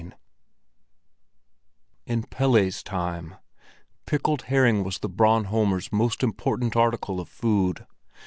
XIV 0.01 0.13
In 2.07 2.23
Pelle's 2.23 2.81
time, 2.81 3.35
pickled 4.07 4.41
herring 4.49 4.83
was 4.83 4.97
the 4.97 5.07
Bornholmer's 5.09 5.91
most 5.91 6.23
important 6.23 6.75
article 6.75 7.19
of 7.19 7.29
food. 7.29 7.85